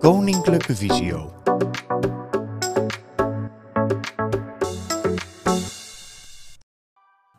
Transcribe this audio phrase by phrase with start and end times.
[0.00, 1.32] Koninklijke Visio.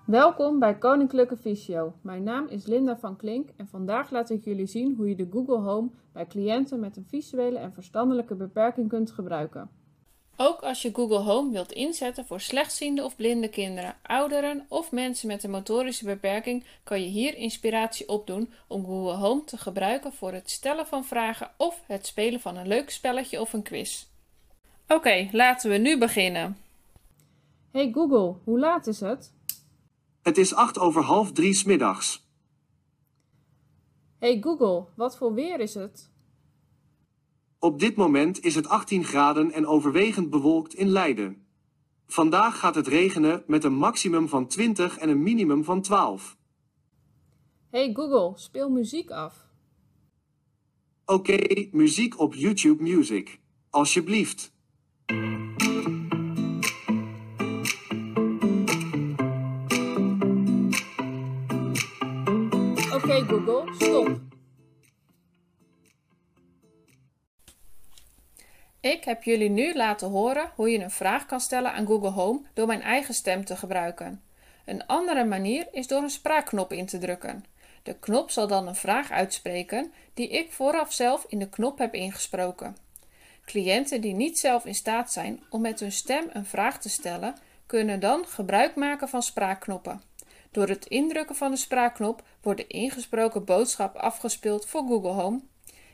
[0.06, 1.94] Welkom bij Koninklijke Visio.
[2.02, 5.28] Mijn naam is Linda van Klink en vandaag laat ik jullie zien hoe je de
[5.32, 9.70] Google Home bij cliënten met een visuele en verstandelijke beperking kunt gebruiken.
[10.44, 15.28] Ook als je Google Home wilt inzetten voor slechtziende of blinde kinderen, ouderen of mensen
[15.28, 20.34] met een motorische beperking, kan je hier inspiratie opdoen om Google Home te gebruiken voor
[20.34, 24.06] het stellen van vragen of het spelen van een leuk spelletje of een quiz.
[24.88, 26.58] Oké, laten we nu beginnen.
[27.72, 29.34] Hey Google, hoe laat is het?
[30.22, 32.26] Het is acht over half drie 's middags.
[34.20, 36.11] Hey Google, wat voor weer is het?
[37.64, 41.46] Op dit moment is het 18 graden en overwegend bewolkt in Leiden.
[42.08, 46.38] Vandaag gaat het regenen met een maximum van 20 en een minimum van 12.
[47.70, 49.48] Hey Google, speel muziek af.
[51.06, 53.40] Oké, muziek op YouTube Music.
[53.70, 54.54] Alsjeblieft.
[62.94, 64.31] Oké Google, stop.
[68.82, 72.42] Ik heb jullie nu laten horen hoe je een vraag kan stellen aan Google Home
[72.54, 74.24] door mijn eigen stem te gebruiken.
[74.66, 77.46] Een andere manier is door een spraakknop in te drukken.
[77.84, 81.94] De knop zal dan een vraag uitspreken die ik vooraf zelf in de knop heb
[81.94, 82.78] ingesproken.
[83.46, 87.36] Cliënten die niet zelf in staat zijn om met hun stem een vraag te stellen,
[87.66, 90.02] kunnen dan gebruik maken van spraakknoppen.
[90.52, 95.42] Door het indrukken van de spraakknop wordt de ingesproken boodschap afgespeeld voor Google Home.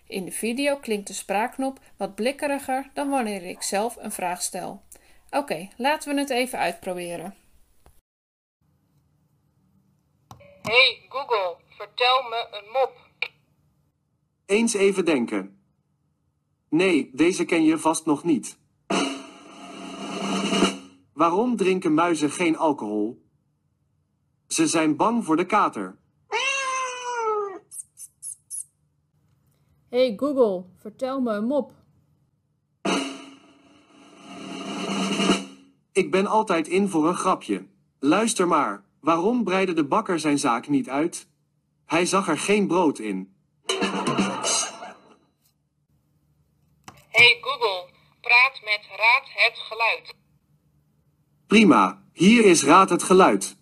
[0.07, 4.81] In de video klinkt de spraakknop wat blikkeriger dan wanneer ik zelf een vraag stel.
[5.29, 7.35] Oké, laten we het even uitproberen.
[10.61, 13.09] Hey Google, vertel me een mop.
[14.45, 15.61] Eens even denken.
[16.69, 18.57] Nee, deze ken je vast nog niet.
[21.13, 23.25] Waarom drinken muizen geen alcohol?
[24.47, 25.97] Ze zijn bang voor de kater.
[29.89, 31.71] Hey Google, vertel me een mop.
[35.91, 37.67] Ik ben altijd in voor een grapje.
[37.99, 41.27] Luister maar, waarom breidde de bakker zijn zaak niet uit?
[41.85, 43.35] Hij zag er geen brood in.
[47.07, 47.89] Hey Google,
[48.21, 50.15] praat met Raad het Geluid.
[51.47, 53.57] Prima, hier is Raad het Geluid.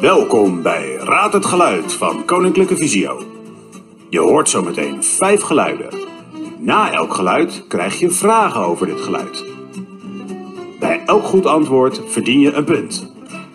[0.00, 3.22] Welkom bij Raad het Geluid van Koninklijke Visio.
[4.10, 6.08] Je hoort zometeen vijf geluiden.
[6.58, 9.44] Na elk geluid krijg je vragen over dit geluid.
[10.78, 13.12] Bij elk goed antwoord verdien je een punt.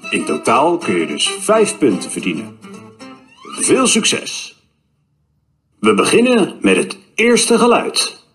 [0.09, 2.58] In totaal kun je dus vijf punten verdienen.
[3.41, 4.62] Veel succes!
[5.79, 8.25] We beginnen met het eerste geluid.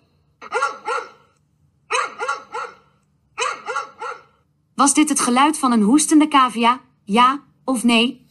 [4.74, 6.80] Was dit het geluid van een hoestende cavia?
[7.04, 8.26] Ja of nee?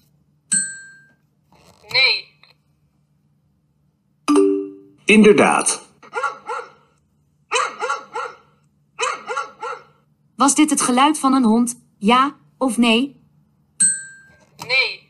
[1.90, 2.26] Nee,
[5.06, 5.84] Inderdaad.
[10.36, 11.86] Was dit het geluid van een hond?
[11.98, 13.24] Ja of nee?
[14.68, 15.10] nee,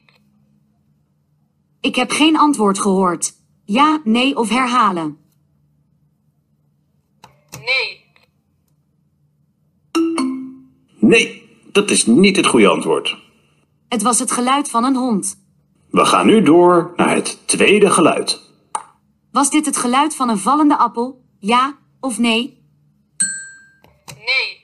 [1.81, 3.33] Ik heb geen antwoord gehoord.
[3.65, 5.17] Ja, nee of herhalen.
[7.65, 8.03] nee,
[10.99, 13.24] Nee, dat is niet het goede antwoord.
[13.89, 15.43] Het was het geluid van een hond.
[15.89, 18.41] We gaan nu door naar het tweede geluid.
[19.31, 21.23] Was dit het geluid van een vallende appel?
[21.39, 22.63] Ja of nee?
[24.07, 24.63] nee,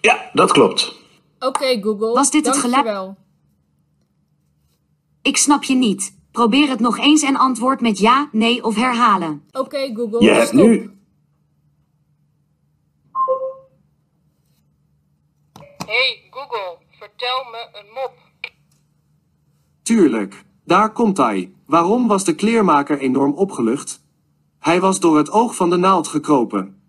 [0.00, 0.94] Ja, dat klopt.
[1.38, 3.16] Oké Google, Was dit het geluid-.
[5.22, 6.16] Ik snap je niet.
[6.32, 9.42] Probeer het nog eens en antwoord met ja, nee of herhalen.
[9.50, 10.90] Oké Google, Je hebt nu
[15.86, 18.12] hey Google, vertel me een mop.
[19.82, 21.52] Tuurlijk, daar komt hij.
[21.66, 24.00] Waarom was de kleermaker enorm opgelucht?
[24.58, 26.82] Hij was door het oog van de naald gekropen.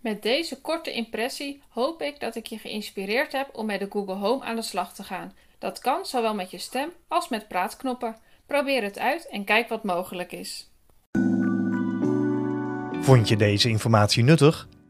[0.00, 4.14] Met deze korte impressie hoop ik dat ik je geïnspireerd heb om met de Google
[4.14, 5.32] Home aan de slag te gaan.
[5.58, 8.16] Dat kan zowel met je stem als met praatknoppen.
[8.46, 10.70] Probeer het uit en kijk wat mogelijk is.
[13.00, 14.68] Vond je deze informatie nuttig?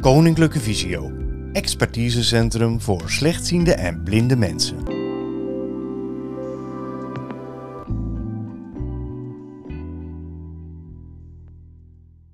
[0.00, 1.12] Koninklijke Visio,
[1.52, 4.89] expertisecentrum voor slechtziende en blinde mensen.